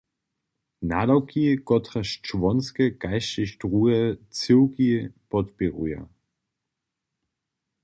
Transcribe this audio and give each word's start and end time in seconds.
Nadawki, 0.87 1.43
kotrež 1.67 2.09
čłonske 2.25 2.85
kaž 3.01 3.25
tež 3.33 3.49
druhe 3.59 3.99
cyłki 4.37 4.89
podpěruja. 5.31 6.01